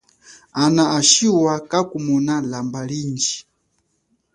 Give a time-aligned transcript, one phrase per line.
[0.63, 3.35] Ana ashiwa kakumona lamba lindji.